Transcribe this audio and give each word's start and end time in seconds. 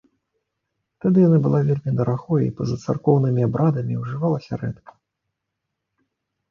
Тады 1.05 1.17
яна 1.27 1.39
была 1.45 1.59
вельмі 1.67 1.91
дарагой 1.99 2.41
і 2.47 2.55
па-за 2.63 2.77
царкоўнымі 2.87 3.41
абрадамі 3.49 4.01
ўжывалася 4.01 4.53
рэдка. 4.65 4.93